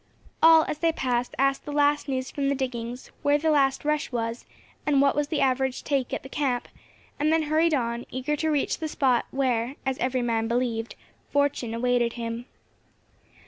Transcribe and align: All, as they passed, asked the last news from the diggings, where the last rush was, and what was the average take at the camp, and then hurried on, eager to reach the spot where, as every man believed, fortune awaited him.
All, 0.41 0.63
as 0.63 0.79
they 0.79 0.91
passed, 0.91 1.35
asked 1.37 1.63
the 1.63 1.71
last 1.71 2.07
news 2.09 2.31
from 2.31 2.49
the 2.49 2.55
diggings, 2.55 3.11
where 3.21 3.37
the 3.37 3.51
last 3.51 3.85
rush 3.85 4.11
was, 4.11 4.47
and 4.83 4.99
what 4.99 5.15
was 5.15 5.27
the 5.27 5.41
average 5.41 5.83
take 5.83 6.11
at 6.11 6.23
the 6.23 6.27
camp, 6.27 6.67
and 7.19 7.31
then 7.31 7.43
hurried 7.43 7.75
on, 7.75 8.07
eager 8.09 8.35
to 8.37 8.49
reach 8.49 8.79
the 8.79 8.87
spot 8.87 9.27
where, 9.29 9.75
as 9.85 9.99
every 9.99 10.23
man 10.23 10.47
believed, 10.47 10.95
fortune 11.31 11.75
awaited 11.75 12.13
him. 12.13 12.47